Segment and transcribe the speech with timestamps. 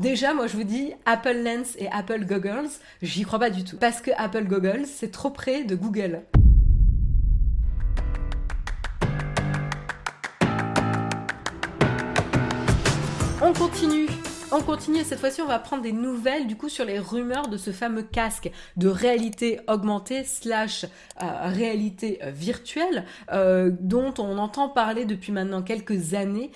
[0.00, 2.70] déjà, moi je vous dis Apple Lens et Apple Goggles,
[3.02, 3.76] j'y crois pas du tout.
[3.76, 6.22] Parce que Apple Goggles, c'est trop près de Google.
[13.42, 14.06] On continue
[14.52, 17.56] on continue cette fois-ci on va prendre des nouvelles du coup sur les rumeurs de
[17.56, 24.68] ce fameux casque de réalité augmentée slash euh, réalité euh, virtuelle euh, dont on entend
[24.68, 26.50] parler depuis maintenant quelques années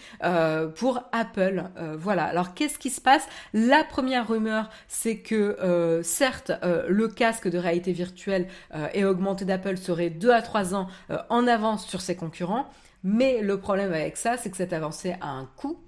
[0.77, 1.65] pour Apple.
[1.99, 2.25] voilà.
[2.25, 3.27] Alors qu'est-ce qui se passe?
[3.53, 6.53] La première rumeur c'est que certes
[6.89, 8.49] le casque de réalité virtuelle
[8.93, 10.89] et augmentée d'Apple serait 2 à 3 ans
[11.29, 12.67] en avance sur ses concurrents.
[13.03, 15.79] Mais le problème avec ça, c'est que cette avancée a un coût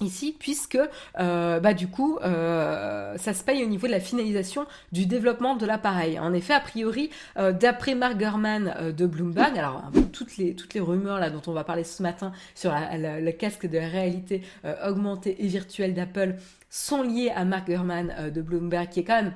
[0.00, 0.78] ici puisque
[1.18, 5.56] euh, bah du coup euh, ça se paye au niveau de la finalisation du développement
[5.56, 6.18] de l'appareil.
[6.18, 10.80] En effet, a priori, euh, d'après Mark Gurman de Bloomberg, alors toutes les toutes les
[10.80, 14.42] rumeurs là dont on va parler ce matin sur le casque de réalité
[14.86, 16.36] augmentée et virtuelle d'Apple
[16.70, 19.32] sont liées à Mark Gurman de Bloomberg qui est quand même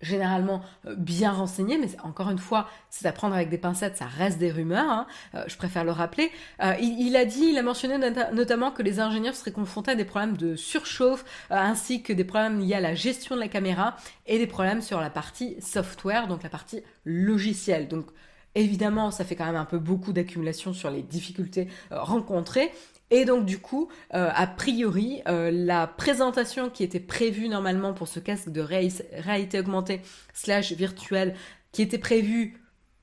[0.00, 4.06] généralement euh, bien renseigné, mais encore une fois, c'est à prendre avec des pincettes, ça
[4.06, 6.30] reste des rumeurs, hein, euh, je préfère le rappeler.
[6.62, 7.98] Euh, il, a dit, il a mentionné
[8.32, 12.60] notamment que les ingénieurs seraient confrontés à des problèmes de surchauffe, ainsi que des problèmes
[12.60, 13.96] liés à la gestion de la caméra
[14.26, 17.88] et des problèmes sur la partie software, donc la partie logicielle.
[17.88, 18.06] Donc
[18.54, 22.70] évidemment, ça fait quand même un peu beaucoup d'accumulation sur les difficultés rencontrées.
[23.14, 28.08] Et donc du coup, euh, a priori, euh, la présentation qui était prévue normalement pour
[28.08, 30.00] ce casque de réalité augmentée
[30.32, 31.36] slash virtuelle,
[31.70, 32.60] qui était prévue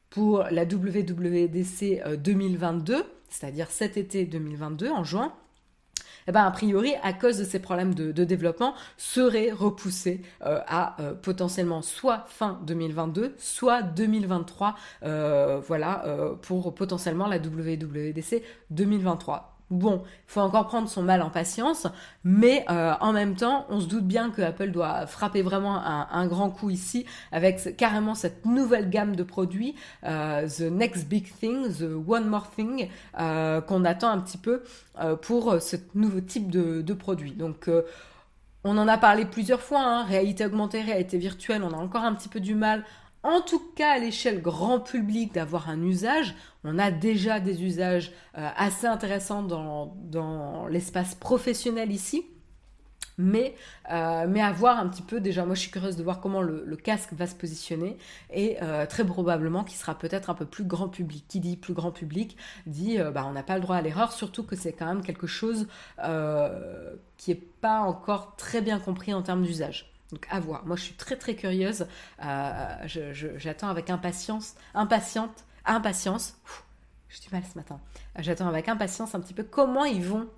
[0.09, 5.31] pour la WWDC 2022, euh, c'est-à-dire cet été 2022 en juin,
[6.27, 11.81] eh ben, a priori, à cause de ces problèmes de, développement, serait repoussée à potentiellement
[11.81, 16.05] soit fin 2022, soit 2023, voilà,
[16.43, 19.60] pour potentiellement la WWDC 2023.
[19.71, 21.87] Bon, il faut encore prendre son mal en patience,
[22.25, 26.27] mais euh, en même temps, on se doute bien que Apple doit frapper vraiment un,
[26.27, 31.71] grand coup ici avec carrément cette nouvelle gamme de produits, euh, The Next Big Thing,
[31.73, 34.61] The One More Thing, euh, qu'on attend un petit peu
[35.21, 37.31] pour ce nouveau type de, produit.
[37.31, 37.69] Donc,
[38.65, 42.13] on en a parlé plusieurs fois, hein, réalité augmentée, réalité virtuelle, on a encore un
[42.13, 42.83] petit peu du mal
[43.23, 46.35] en tout cas à l'échelle grand public d'avoir un usage.
[46.63, 52.25] On a déjà des usages euh, assez intéressants dans, l'espace professionnel ici.
[53.17, 53.53] Mais,
[53.91, 56.41] euh, mais à voir un petit peu, déjà moi je suis curieuse de voir comment
[56.41, 57.97] le, casque va se positionner
[58.33, 61.25] et euh, très probablement qu'il sera peut-être un peu plus grand public.
[61.27, 64.43] Qui dit plus grand public dit bah, on n'a pas le droit à l'erreur, surtout
[64.43, 65.67] que c'est quand même quelque chose
[67.17, 69.91] qui n'est pas encore très bien compris en termes d'usage.
[70.11, 70.65] Donc à voir.
[70.65, 71.87] Moi je suis très très curieuse.
[72.23, 72.87] Euh,
[73.37, 76.35] j'attends avec impatience, impatiente, impatience.
[77.09, 77.79] J'ai du mal ce matin.
[78.19, 80.29] J'attends avec impatience un petit peu comment ils vont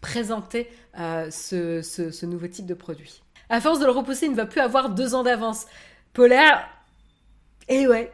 [0.00, 3.22] présenter euh, ce, nouveau type de produit.
[3.48, 5.66] À force de le repousser, il ne va plus avoir deux ans d'avance.
[6.12, 6.68] Polaire,
[7.68, 8.12] et ouais,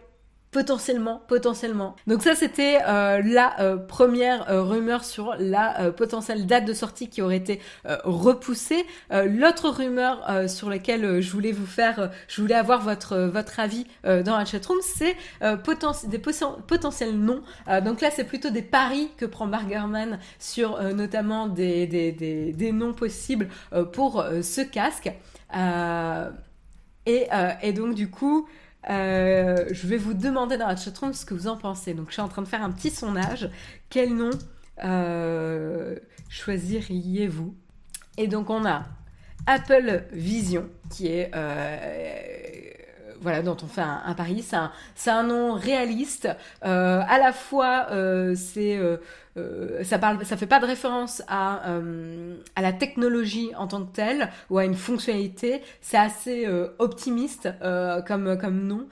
[0.57, 1.97] Potentiellement, potentiellement.
[2.07, 7.11] Donc ça, c'était euh, la euh, première euh, rumeur sur la potentielle date de sortie
[7.11, 7.61] qui aurait été
[8.05, 8.87] repoussée.
[9.11, 14.39] L'autre rumeur sur laquelle je voulais vous faire, je voulais avoir votre votre avis dans
[14.39, 17.43] la chatroom, c'est des potentiels noms.
[17.85, 22.95] donc là, c'est plutôt des paris que prend Bargerman sur notamment des, des, des, noms
[22.95, 23.49] possibles
[23.93, 25.13] pour ce casque.
[27.07, 28.49] Et, donc du coup,
[28.89, 31.95] euh, je vais vous demander dans la chatroom ce que vous en pensez.
[31.95, 33.51] Donc, je suis en train de faire un petit sondage.
[33.91, 34.31] Quel nom
[34.85, 35.97] euh,
[36.29, 37.55] choisiriez-vous?
[38.19, 38.85] Et donc, on a
[39.47, 42.46] Apple Vision, qui est euh,
[43.21, 44.43] voilà, dont on fait un, pari.
[44.43, 44.73] C'est un,
[45.07, 46.29] un, nom réaliste.
[46.65, 51.63] Euh, à la fois, euh, c'est euh, ça parle, ça fait pas de référence à,
[52.55, 55.61] à la technologie en tant que telle ou à une fonctionnalité.
[55.83, 57.49] C'est assez optimiste
[58.07, 58.87] comme, comme nom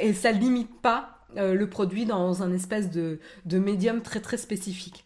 [0.00, 5.04] et ça limite pas le produit dans un espèce de, de médium très très spécifique.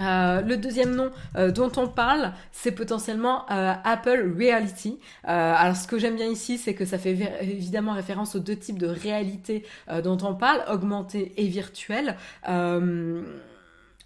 [0.00, 4.98] Euh, le deuxième nom euh, dont on parle, c'est potentiellement euh, Apple Reality.
[5.24, 8.78] alors ce que j'aime bien ici, c'est que ça fait évidemment référence aux deux types
[8.78, 9.64] de réalité
[10.04, 12.16] dont on parle, augmentée et virtuelle.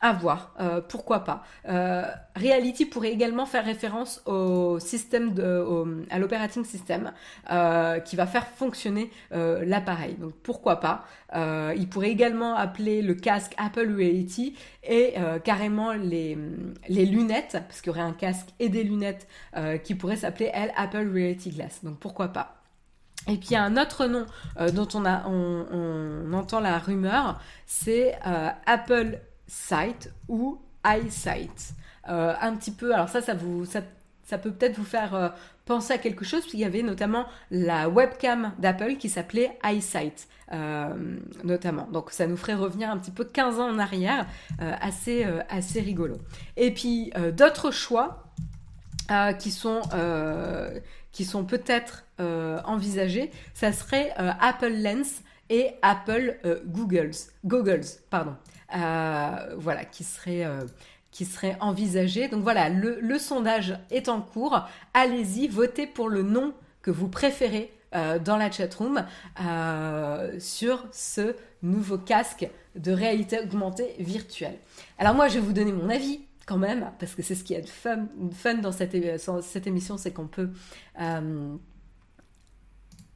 [0.03, 1.45] À voir, euh, pourquoi pas.
[1.69, 7.13] Euh, Reality pourrait également faire référence au système de, à l'operating system
[7.51, 10.15] euh, qui va faire fonctionner euh, l'appareil.
[10.15, 11.05] Donc pourquoi pas.
[11.35, 16.35] Euh, il pourrait également appeler le casque Apple Reality et euh, carrément les,
[16.89, 19.29] lunettes, parce qu'il y aurait un casque et des lunettes
[19.85, 21.85] qui pourraient s'appeler elle Apple Reality Glass.
[21.85, 22.57] Donc pourquoi pas.
[23.29, 24.25] Et puis il y a un autre nom
[24.73, 28.19] dont on, a, on, on, entend la rumeur, c'est
[28.65, 29.19] Apple
[29.51, 31.73] Sight ou Eyesight.
[32.09, 33.81] Euh, un petit peu, alors ça, ça vous, ça,
[34.25, 38.53] ça peut peut-être vous faire penser à quelque chose, puisqu'il y avait notamment la webcam
[38.59, 40.29] d'Apple qui s'appelait iSight,
[41.43, 41.89] notamment.
[41.93, 44.27] Donc ça nous ferait revenir un petit peu 15 ans en arrière,
[44.61, 46.19] assez, assez rigolo.
[46.57, 48.25] Et puis d'autres choix
[49.41, 49.83] qui sont,
[51.11, 58.37] qui sont peut-être envisagés, ça serait Apple Lens et Apple Googles, Googles, pardon.
[58.73, 60.47] Voilà, qui serait
[61.11, 62.29] qui serait envisagé.
[62.29, 64.61] Donc voilà, le, sondage est en cours.
[64.95, 69.05] Allez-y, votez pour le nom que vous préférez euh, dans la chatroom
[69.41, 74.59] euh, sur ce nouveau casque de réalité augmentée virtuelle.
[74.99, 77.55] Alors moi, je vais vous donner mon avis quand même, parce que c'est ce qui
[77.55, 78.97] est fun, fun dans cette,
[79.43, 80.51] cette émission, c'est qu'on peut...
[81.01, 81.57] Euh,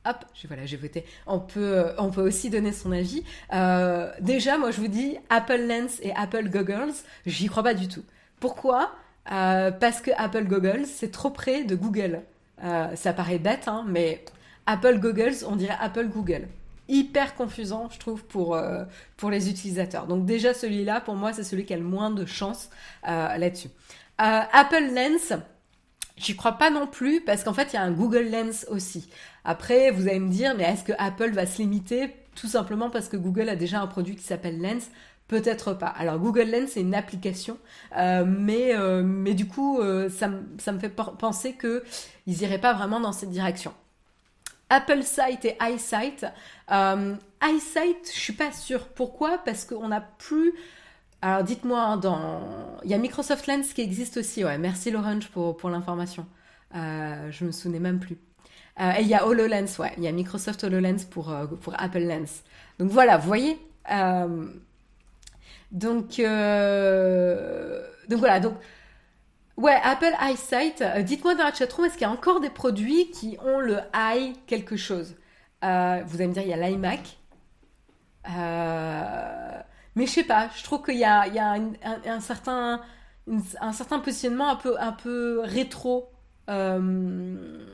[0.05, 1.05] hop, voilà, j'ai voté.
[1.27, 3.25] On peut, on peut aussi donner son avis.
[3.53, 6.93] Euh, déjà, moi, je vous dis, Apple Lens et Apple Goggles,
[7.27, 8.05] j'y crois pas du tout.
[8.41, 8.93] Pourquoi?
[9.33, 12.23] Euh, Parce que Apple Goggles, c'est trop près de Google.
[12.63, 14.25] Euh, ça paraît bête, hein, mais
[14.67, 16.49] Apple Goggles, on dirait Apple Google.
[16.89, 18.59] Hyper confusant, je trouve, pour,
[19.17, 20.07] pour les utilisateurs.
[20.07, 22.69] Donc déjà, celui-là, pour moi, c'est celui qui a le moins de chance
[23.05, 23.71] là-dessus.
[24.19, 25.33] Apple Lens,
[26.17, 29.09] J'y crois pas non plus parce qu'en fait il y a un Google Lens aussi.
[29.45, 33.09] Après vous allez me dire mais est-ce que Apple va se limiter tout simplement parce
[33.09, 34.91] que Google a déjà un produit qui s'appelle Lens?
[35.27, 35.89] Peut-être pas.
[35.89, 37.59] Alors Google Lens c'est une application,
[37.97, 41.83] euh, mais euh, mais du coup euh, ça, ça, me fait penser que
[42.27, 43.75] ils iraient pas vraiment dans cette direction.
[44.71, 46.27] Apple Sight et iSight.
[46.71, 48.89] iSight, je suis pas sûre.
[48.89, 49.39] Pourquoi?
[49.39, 50.55] Parce qu'on n'a plus
[51.25, 52.43] alors dites-moi, hein, dans...
[52.85, 54.59] il y a Microsoft Lens qui existe aussi, ouais.
[54.59, 56.27] Merci Laurent pour, pour l'information.
[56.75, 58.19] Euh, je me souvenais même plus.
[58.79, 59.95] Euh, et il y a HoloLens, ouais.
[59.97, 62.43] Il y a Microsoft HoloLens pour, euh, pour Apple Lens.
[62.79, 63.59] Donc voilà, vous voyez
[65.73, 68.57] Donc, donc voilà, donc...
[69.57, 73.39] Ouais, Apple EyeSight, dites-moi dans la chatroom, est-ce qu'il y a encore des produits qui
[73.43, 75.17] ont le eye quelque chose?
[75.63, 77.17] Vous allez me dire, il y a l'iMac.
[78.29, 79.54] Euh...
[79.97, 82.81] Mais je sais pas, je trouve qu'il y a, un, certain,
[83.61, 86.11] un certain positionnement un peu, un peu rétro.
[86.51, 87.67] Euh,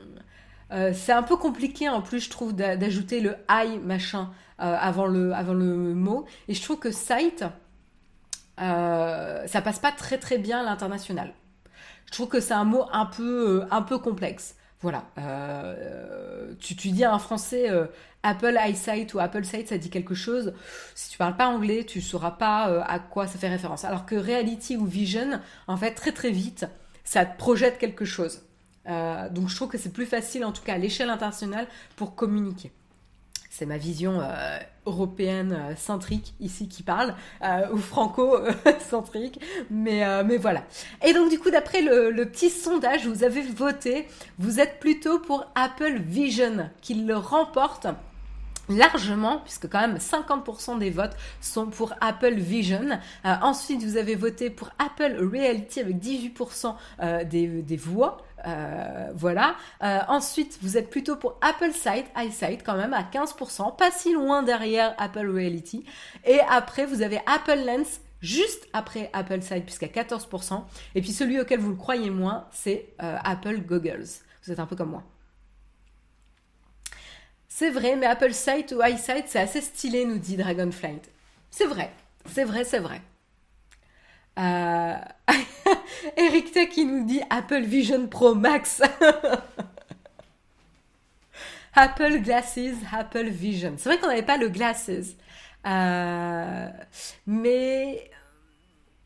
[0.71, 4.29] euh, c'est un peu compliqué en plus, je trouve, d'ajouter le I machin
[4.61, 6.25] euh, avant, le, avant le mot.
[6.47, 7.43] Et je trouve que site,
[8.57, 11.33] ça passe pas très très bien à l'international.
[12.05, 14.55] Je trouve que c'est un mot un peu, un peu complexe.
[14.81, 15.05] Voilà.
[16.59, 17.69] tu, tu dis à un Français
[18.23, 20.53] Apple EyeSight ou Apple Sight, ça dit quelque chose.
[20.95, 23.85] Si tu parles pas anglais, tu sauras pas euh, à quoi ça fait référence.
[23.85, 26.65] Alors que Reality ou Vision, en fait, très très vite,
[27.03, 28.41] ça te projette quelque chose.
[28.87, 32.15] Euh, donc je trouve que c'est plus facile, en tout cas à l'échelle internationale, pour
[32.15, 32.71] communiquer.
[33.53, 37.13] C'est ma vision euh, européenne centrique ici qui parle,
[37.73, 40.63] ou franco-centrique, mais, mais voilà.
[41.05, 44.07] Et donc du coup, d'après le, petit sondage, vous avez voté,
[44.39, 47.87] vous êtes plutôt pour Apple Vision, qui le remporte
[48.77, 52.99] largement, puisque quand même 50% des votes sont pour Apple Vision.
[53.25, 58.17] Euh, ensuite, vous avez voté pour Apple Reality avec 18% euh, des, voix.
[58.45, 59.55] Euh, voilà.
[60.07, 64.43] ensuite, vous êtes plutôt pour Apple Sight, iSight quand même à 15%, pas si loin
[64.43, 65.85] derrière Apple Reality.
[66.25, 70.63] Et après, vous avez Apple Lens juste après Apple Sight puisqu'à 14%.
[70.95, 74.07] Et puis celui auquel vous le croyez moins, c'est Apple Goggles.
[74.43, 75.03] Vous êtes un peu comme moi.
[77.47, 81.11] C'est vrai, mais Apple Sight ou iSight, c'est assez stylé, nous dit Dragonflight.
[81.51, 81.91] C'est vrai,
[82.25, 83.01] c'est vrai, c'est vrai.
[84.39, 84.95] Euh...
[86.17, 88.81] Eric Tech qui nous dit Apple Vision Pro Max.
[91.73, 93.75] Apple Glasses, Apple Vision.
[93.77, 95.15] C'est vrai qu'on n'avait pas le Glasses.
[95.65, 96.67] Euh...
[97.27, 98.09] Mais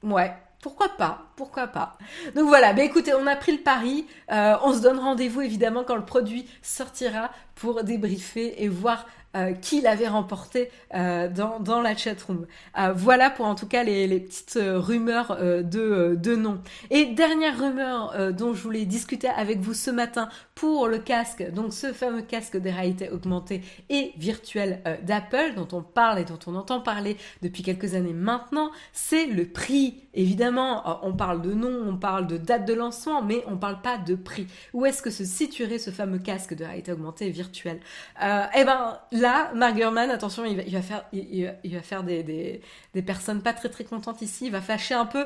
[0.04, 0.34] ouais,
[0.66, 1.96] pourquoi pas Pourquoi pas
[2.34, 4.08] Donc voilà, ben écoutez, on a pris le pari.
[4.32, 9.52] Euh, on se donne rendez-vous évidemment quand le produit sortira pour débriefer et voir euh,
[9.52, 12.46] qui l'avait remporté euh, dans, la chatroom.
[12.80, 16.62] Euh, voilà pour en tout cas les, petites rumeurs de, de nom.
[16.90, 21.74] Et dernière rumeur dont je voulais discuter avec vous ce matin pour le casque, donc
[21.74, 26.56] ce fameux casque de réalité augmentée et virtuelle d'Apple dont on parle et dont on
[26.56, 30.02] entend parler depuis quelques années maintenant, c'est le prix.
[30.14, 33.98] Évidemment, on parle de nom, on parle de date de lancement, mais on parle pas
[33.98, 34.48] de prix.
[34.74, 37.82] Où est-ce que se situerait ce fameux casque de réalité augmentée virtuelle?
[38.22, 42.62] Eh ben, là, attention, il va, faire, il, va faire des,
[43.06, 44.48] personnes pas très très contentes ici.
[44.48, 45.26] Il va fâcher un peu.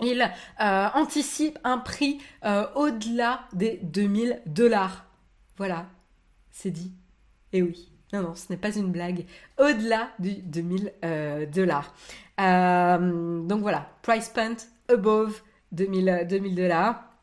[0.00, 0.20] Il
[0.60, 5.06] euh, anticipe un prix euh, au-delà des 2000 dollars.
[5.56, 5.86] Voilà,
[6.50, 6.92] c'est dit.
[7.52, 9.24] Et oui, non, non, ce n'est pas une blague.
[9.58, 11.94] Au-delà du 2000 euh, dollars.
[12.38, 14.56] donc voilà, price point
[14.88, 15.40] above
[15.72, 17.13] 2000 dollars.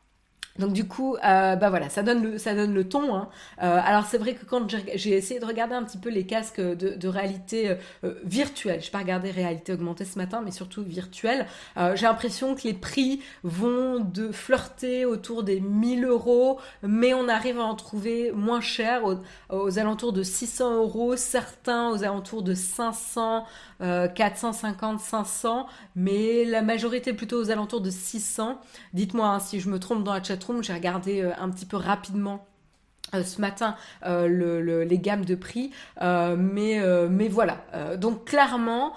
[0.58, 3.14] Donc du coup, euh, bah voilà, ça donne le, ton.
[3.14, 3.28] Hein.
[3.62, 6.60] Euh, alors c'est vrai que quand j'ai essayé de regarder un petit peu les casques
[6.60, 11.46] de, réalité euh, virtuelle, je pas regardé réalité augmentée ce matin, mais surtout virtuelle,
[11.94, 17.58] j'ai l'impression que les prix vont de flirter autour des 1000 euros, mais on arrive
[17.58, 19.16] à en trouver moins cher, aux,
[19.50, 23.46] aux alentours de 600 euros, certains aux alentours de 500,
[23.80, 25.66] 450, 500,
[25.96, 28.60] mais la majorité plutôt aux alentours de 600.
[28.92, 31.76] Dites-moi hein, si je me trompe dans la chat j'ai regardé euh, un petit peu
[31.76, 32.46] rapidement
[33.14, 33.76] euh, ce matin
[34.06, 37.64] euh, les gammes de prix, mais, mais voilà.
[37.98, 38.92] donc clairement,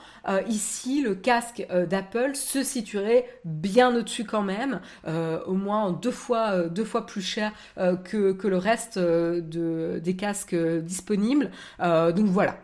[0.47, 6.83] ici, le casque d'Apple se situerait bien au-dessus quand même, au moins deux fois, deux
[6.83, 11.51] fois plus cher que, que le reste de, des casques disponibles.
[11.79, 12.57] donc voilà,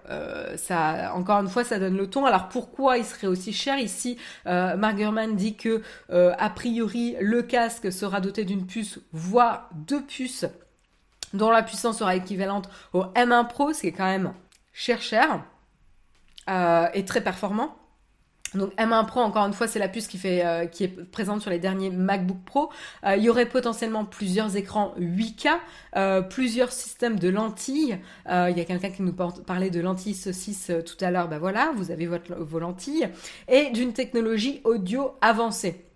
[0.55, 2.25] ça, encore une fois, ça donne le ton.
[2.25, 3.77] Alors pourquoi il serait aussi cher?
[3.77, 4.98] Ici, Mark
[5.36, 10.46] dit que a priori, le casque sera doté d'une puce, voire deux puces
[11.34, 14.34] dont la puissance sera équivalente au M1 Pro, ce qui est quand même
[14.74, 15.44] cher cher
[16.50, 17.76] euh, et très performant.
[18.54, 21.42] Donc M1 Pro, encore une fois, c'est la puce qui, fait, euh, qui est présente
[21.42, 22.70] sur les derniers MacBook Pro.
[23.06, 27.98] Euh, il y aurait potentiellement plusieurs écrans 8K, plusieurs systèmes de lentilles.
[28.28, 31.30] il y a quelqu'un qui nous parlait de lentilles saucisses tout à l'heure.
[31.30, 33.08] Ben voilà, vous avez votre, vos lentilles.
[33.48, 35.90] Et d'une technologie audio avancée.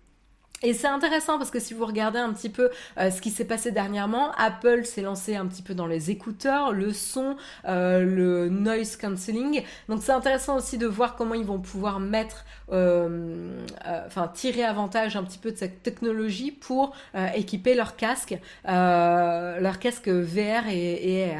[0.62, 3.44] Et c'est intéressant parce que si vous regardez un petit peu euh, ce qui s'est
[3.44, 7.36] passé dernièrement, Apple s'est lancé un petit peu dans les écouteurs, le son,
[7.66, 9.62] euh, le noise cancelling.
[9.90, 13.60] Donc c'est intéressant aussi de voir comment ils vont pouvoir mettre, euh,
[14.06, 16.94] enfin tirer avantage un petit peu de cette technologie pour
[17.34, 21.34] équiper leur casque, leur casque VR et, et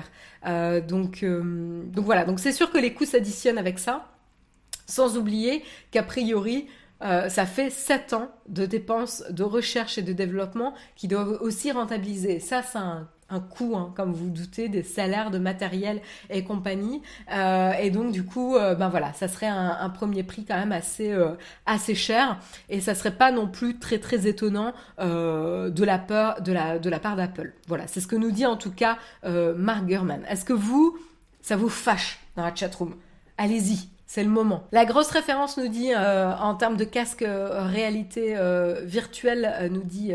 [0.44, 0.82] AR.
[0.82, 4.06] donc, donc voilà, donc c'est sûr que les coûts s'additionnent avec ça,
[4.87, 6.66] sans oublier qu'a priori
[7.03, 11.71] euh, ça fait 7 ans de dépenses de recherche et de développement qui doivent aussi
[11.71, 12.41] rentabiliser.
[12.41, 13.09] Ça, c'est un,
[13.50, 16.00] coût, hein, comme vous, doutez, des salaires de matériel
[16.31, 17.03] et compagnie.
[17.33, 20.73] Euh, et donc, du coup, euh, ben voilà, ça serait un, premier prix quand même
[20.73, 21.15] assez,
[21.67, 22.38] assez cher.
[22.69, 26.88] Et ça serait pas non plus très, très étonnant de, la peur, de, la, de
[26.88, 27.53] la part d'Apple.
[27.67, 30.23] Voilà, c'est ce que nous dit en tout cas Mark Gurman.
[30.29, 30.97] Est-ce que vous,
[31.43, 32.95] ça vous fâche dans la chatroom?
[33.38, 34.62] Allez-y, c'est le moment.
[34.70, 39.82] La grosse référence nous dit, euh, en termes de casque euh, réalité euh, virtuelle, nous
[39.82, 40.12] dit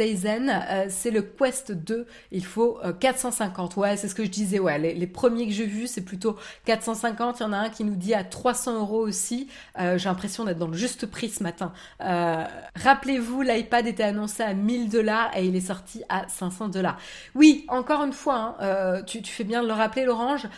[0.00, 3.76] Euh, c'est le Quest 2, il faut 450.
[3.76, 6.36] Euh, ouais, c'est ce que je disais, ouais, les, premiers que j'ai vus, c'est plutôt
[6.64, 7.40] 450.
[7.40, 9.48] Il y en a un qui nous dit à 300 euros aussi.
[9.78, 11.72] Euh, j'ai l'impression d'être dans le juste prix ce matin.
[12.00, 16.98] Rappelez-vous, l'iPad était annoncé à 1000 dollars et il est sorti à 500 dollars.
[17.34, 20.48] Oui, encore une fois, hein, tu, tu, fais bien de le rappeler, l'Orange.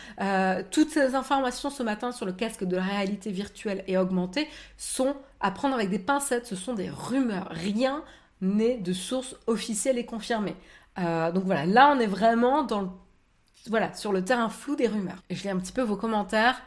[0.71, 5.15] toutes ces informations ce matin sur le casque de la réalité virtuelle et augmentée sont
[5.39, 6.47] à prendre avec des pincettes.
[6.47, 7.49] Ce sont des rumeurs.
[7.51, 8.03] Rien
[8.41, 10.55] n'est de sources officielles et confirmées.
[10.99, 12.93] Euh, donc voilà, là on est vraiment dans
[13.69, 15.21] voilà, sur le terrain flou des rumeurs.
[15.29, 16.61] Et je lis un petit peu vos commentaires.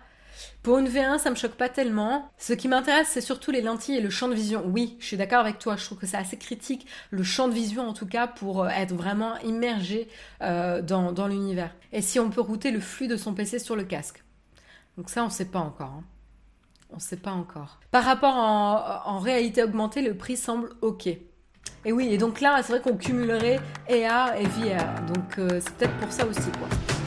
[0.62, 2.31] Pour une V1, ça me choque pas tellement.
[2.39, 4.62] Ce qui m'intéresse, c'est surtout les lentilles et le champ de vision.
[4.67, 5.77] Oui, je suis d'accord avec toi.
[5.77, 8.69] Je trouve que c'est assez critique, le champ de vision en tout cas, pour euh,
[8.69, 10.09] être vraiment immergé
[10.43, 11.75] euh, dans, l'univers.
[11.93, 14.23] Et si on peut router le flux de son PC sur le casque.
[14.97, 15.93] Donc ça, on sait pas encore.
[15.99, 16.05] Hein.
[16.93, 17.79] On sait pas encore.
[17.91, 21.09] Par rapport en, en réalité augmentée, le prix semble ok.
[21.85, 25.02] Et oui, et donc là, c'est vrai qu'on cumulerait AR et VR.
[25.12, 27.00] Donc euh, c'est peut-être pour ça aussi, quoi.